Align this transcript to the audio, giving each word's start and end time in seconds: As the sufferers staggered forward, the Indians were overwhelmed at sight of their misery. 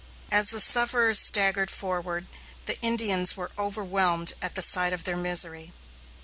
As 0.31 0.49
the 0.49 0.59
sufferers 0.59 1.19
staggered 1.19 1.69
forward, 1.69 2.25
the 2.65 2.81
Indians 2.81 3.37
were 3.37 3.51
overwhelmed 3.55 4.33
at 4.41 4.57
sight 4.63 4.93
of 4.93 5.03
their 5.03 5.15
misery. 5.15 5.73